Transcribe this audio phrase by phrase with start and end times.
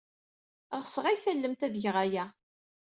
[0.81, 2.25] Ɣseɣ ad iyi-tallemt ad geɣ aya.